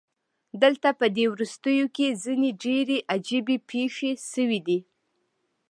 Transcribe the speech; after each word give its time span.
دلته 0.61 0.89
پدې 0.99 1.25
وروستیو 1.33 1.85
کې 1.95 2.07
ځینې 2.23 2.49
ډیرې 2.63 2.97
عجیبې 3.13 3.57
پیښې 3.69 4.11
شوې 4.31 4.59
دي 4.67 4.79